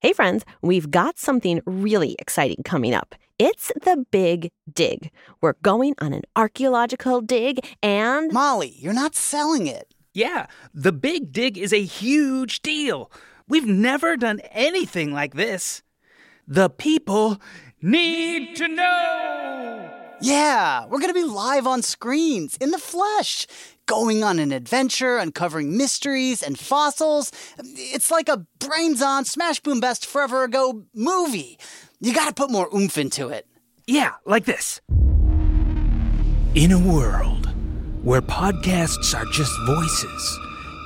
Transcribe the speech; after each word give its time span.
Hey, 0.00 0.12
friends, 0.12 0.44
we've 0.62 0.92
got 0.92 1.18
something 1.18 1.60
really 1.66 2.14
exciting 2.20 2.62
coming 2.64 2.94
up. 2.94 3.16
It's 3.36 3.72
the 3.82 4.06
Big 4.12 4.52
Dig. 4.72 5.10
We're 5.40 5.54
going 5.64 5.96
on 6.00 6.12
an 6.12 6.22
archaeological 6.36 7.20
dig 7.20 7.66
and. 7.82 8.32
Molly, 8.32 8.76
you're 8.78 8.92
not 8.92 9.16
selling 9.16 9.66
it. 9.66 9.92
Yeah, 10.14 10.46
the 10.72 10.92
Big 10.92 11.32
Dig 11.32 11.58
is 11.58 11.72
a 11.72 11.82
huge 11.82 12.62
deal. 12.62 13.10
We've 13.48 13.66
never 13.66 14.16
done 14.16 14.38
anything 14.52 15.12
like 15.12 15.34
this. 15.34 15.82
The 16.46 16.70
people 16.70 17.40
need 17.82 18.54
to 18.54 18.68
know. 18.68 19.97
Yeah, 20.20 20.86
we're 20.86 20.98
going 20.98 21.14
to 21.14 21.14
be 21.14 21.22
live 21.22 21.64
on 21.68 21.80
screens, 21.82 22.56
in 22.56 22.72
the 22.72 22.78
flesh, 22.78 23.46
going 23.86 24.24
on 24.24 24.40
an 24.40 24.50
adventure, 24.50 25.16
uncovering 25.16 25.76
mysteries 25.76 26.42
and 26.42 26.58
fossils. 26.58 27.30
It's 27.56 28.10
like 28.10 28.28
a 28.28 28.44
brains 28.58 29.00
on 29.00 29.24
Smash 29.24 29.60
Boom 29.60 29.78
Best 29.78 30.04
Forever 30.04 30.42
Ago 30.42 30.82
movie. 30.92 31.56
You 32.00 32.12
got 32.12 32.26
to 32.26 32.34
put 32.34 32.50
more 32.50 32.68
oomph 32.74 32.98
into 32.98 33.28
it. 33.28 33.46
Yeah, 33.86 34.14
like 34.24 34.44
this. 34.44 34.80
In 36.56 36.72
a 36.72 36.78
world 36.78 37.46
where 38.02 38.20
podcasts 38.20 39.16
are 39.16 39.26
just 39.26 39.52
voices, 39.66 40.38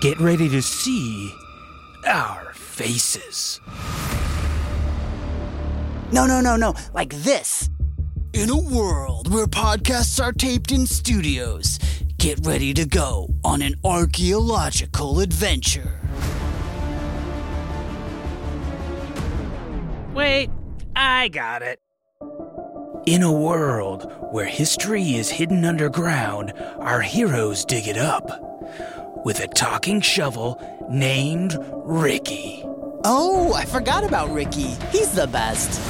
get 0.00 0.18
ready 0.20 0.48
to 0.48 0.62
see 0.62 1.34
our 2.06 2.54
faces. 2.54 3.60
No, 6.12 6.24
no, 6.26 6.40
no, 6.40 6.56
no, 6.56 6.74
like 6.94 7.12
this. 7.12 7.68
In 8.34 8.50
a 8.50 8.58
world 8.58 9.32
where 9.32 9.46
podcasts 9.46 10.22
are 10.22 10.32
taped 10.32 10.70
in 10.70 10.86
studios, 10.86 11.78
get 12.18 12.38
ready 12.46 12.74
to 12.74 12.84
go 12.84 13.34
on 13.42 13.62
an 13.62 13.74
archaeological 13.82 15.20
adventure. 15.20 15.98
Wait, 20.12 20.50
I 20.94 21.28
got 21.28 21.62
it. 21.62 21.80
In 23.06 23.22
a 23.22 23.32
world 23.32 24.12
where 24.30 24.44
history 24.44 25.14
is 25.14 25.30
hidden 25.30 25.64
underground, 25.64 26.52
our 26.80 27.00
heroes 27.00 27.64
dig 27.64 27.88
it 27.88 27.96
up 27.96 28.28
with 29.24 29.40
a 29.40 29.48
talking 29.48 30.02
shovel 30.02 30.60
named 30.90 31.56
Ricky. 31.72 32.62
Oh, 33.04 33.54
I 33.54 33.64
forgot 33.64 34.04
about 34.04 34.30
Ricky. 34.30 34.76
He's 34.90 35.12
the 35.12 35.26
best. 35.28 35.80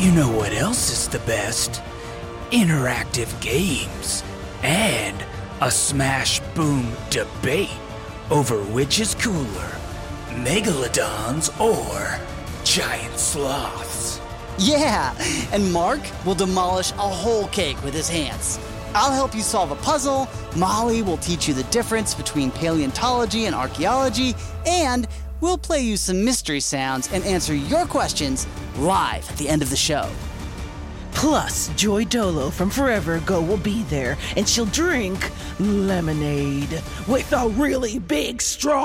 You 0.00 0.10
know 0.12 0.32
what 0.32 0.54
else 0.54 0.90
is 0.90 1.08
the 1.08 1.18
best? 1.26 1.82
Interactive 2.52 3.38
games 3.42 4.24
and 4.62 5.22
a 5.60 5.70
smash 5.70 6.40
boom 6.54 6.90
debate 7.10 7.68
over 8.30 8.62
which 8.72 8.98
is 8.98 9.14
cooler, 9.14 9.70
megalodons 10.30 11.50
or 11.60 12.18
giant 12.64 13.18
sloths. 13.18 14.22
Yeah, 14.58 15.14
and 15.52 15.70
Mark 15.70 16.00
will 16.24 16.34
demolish 16.34 16.92
a 16.92 16.94
whole 16.94 17.48
cake 17.48 17.80
with 17.84 17.92
his 17.92 18.08
hands. 18.08 18.58
I'll 18.94 19.12
help 19.12 19.34
you 19.34 19.42
solve 19.42 19.70
a 19.70 19.76
puzzle, 19.76 20.28
Molly 20.56 21.02
will 21.02 21.18
teach 21.18 21.46
you 21.46 21.52
the 21.52 21.64
difference 21.64 22.14
between 22.14 22.50
paleontology 22.52 23.44
and 23.44 23.54
archaeology, 23.54 24.34
and 24.66 25.06
we'll 25.40 25.58
play 25.58 25.80
you 25.80 25.96
some 25.96 26.24
mystery 26.24 26.60
sounds 26.60 27.12
and 27.12 27.24
answer 27.24 27.54
your 27.54 27.86
questions 27.86 28.46
live 28.78 29.28
at 29.30 29.36
the 29.36 29.48
end 29.48 29.62
of 29.62 29.70
the 29.70 29.76
show. 29.76 30.10
Plus, 31.12 31.68
Joy 31.76 32.04
Dolo 32.04 32.50
from 32.50 32.70
Forever 32.70 33.16
Ago 33.16 33.42
will 33.42 33.58
be 33.58 33.82
there, 33.84 34.16
and 34.36 34.48
she'll 34.48 34.66
drink 34.66 35.30
lemonade 35.58 36.82
with 37.06 37.32
a 37.32 37.48
really 37.50 37.98
big 37.98 38.40
straw. 38.40 38.80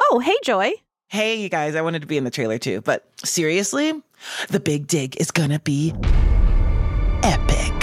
Oh, 0.00 0.18
hey, 0.20 0.36
Joy. 0.44 0.72
Hey, 1.08 1.36
you 1.40 1.48
guys, 1.48 1.74
I 1.74 1.82
wanted 1.82 2.00
to 2.00 2.06
be 2.06 2.16
in 2.16 2.24
the 2.24 2.30
trailer 2.30 2.58
too, 2.58 2.80
but 2.80 3.06
seriously, 3.24 3.92
the 4.48 4.60
big 4.60 4.86
dig 4.86 5.16
is 5.20 5.30
gonna 5.30 5.60
be 5.60 5.92
epic. 7.22 7.75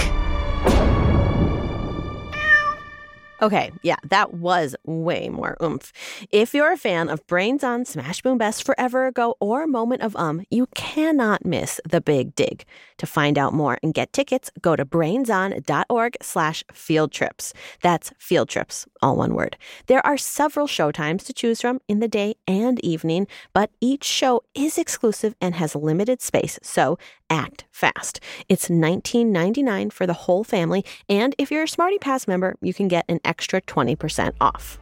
Okay, 3.44 3.72
yeah, 3.82 3.96
that 4.08 4.32
was 4.32 4.74
way 4.86 5.28
more 5.28 5.58
oomph. 5.62 5.92
If 6.30 6.54
you're 6.54 6.72
a 6.72 6.78
fan 6.78 7.10
of 7.10 7.26
Brains 7.26 7.62
on 7.62 7.84
Smash 7.84 8.22
Boom 8.22 8.38
Best 8.38 8.64
Forever 8.64 9.06
Ago 9.06 9.36
or 9.38 9.66
Moment 9.66 10.00
of 10.00 10.16
Um, 10.16 10.46
you 10.50 10.66
cannot 10.74 11.44
miss 11.44 11.78
the 11.86 12.00
big 12.00 12.34
dig. 12.34 12.64
To 12.96 13.06
find 13.06 13.36
out 13.36 13.52
more 13.52 13.76
and 13.82 13.92
get 13.92 14.14
tickets, 14.14 14.50
go 14.62 14.76
to 14.76 14.86
brainson.org 14.86 16.16
slash 16.22 16.64
field 16.72 17.12
trips. 17.12 17.52
That's 17.82 18.12
field 18.18 18.48
trips, 18.48 18.86
all 19.02 19.16
one 19.16 19.34
word. 19.34 19.58
There 19.88 20.04
are 20.06 20.16
several 20.16 20.66
show 20.66 20.90
times 20.90 21.24
to 21.24 21.34
choose 21.34 21.60
from 21.60 21.80
in 21.86 22.00
the 22.00 22.08
day 22.08 22.36
and 22.46 22.82
evening, 22.82 23.26
but 23.52 23.70
each 23.78 24.04
show 24.04 24.42
is 24.54 24.78
exclusive 24.78 25.34
and 25.38 25.54
has 25.56 25.74
limited 25.74 26.22
space, 26.22 26.58
so 26.62 26.96
act 27.28 27.64
fast. 27.72 28.20
It's 28.48 28.68
$19.99 28.68 29.92
for 29.92 30.06
the 30.06 30.12
whole 30.12 30.44
family, 30.44 30.84
and 31.08 31.34
if 31.36 31.50
you're 31.50 31.64
a 31.64 31.68
Smarty 31.68 31.98
Pass 31.98 32.28
member, 32.28 32.54
you 32.60 32.72
can 32.72 32.86
get 32.86 33.04
an 33.08 33.20
extra 33.24 33.33
20% 33.36 34.32
off. 34.40 34.78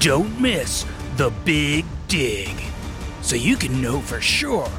Don't 0.00 0.40
miss 0.40 0.86
the 1.16 1.30
Big 1.44 1.84
Dig. 2.08 2.54
So 3.22 3.36
you 3.36 3.56
can 3.56 3.82
know 3.82 4.00
for 4.00 4.20
sure 4.20 4.70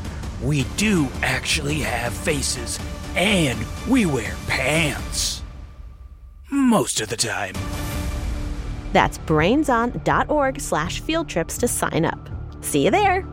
we 0.42 0.64
do 0.76 1.08
actually 1.22 1.80
have 1.80 2.14
faces 2.14 2.80
and 3.16 3.60
we 3.88 4.06
wear 4.06 4.34
pants. 4.48 5.44
Most 6.50 7.02
of 7.02 7.10
the 7.10 7.18
time. 7.18 7.54
That's 8.94 9.18
brainson.org 9.20 10.60
slash 10.60 11.02
field 11.02 11.30
trips 11.30 11.58
to 11.60 11.68
sign 11.68 12.06
up. 12.06 12.30
See 12.62 12.86
you 12.86 12.92
there. 12.92 13.26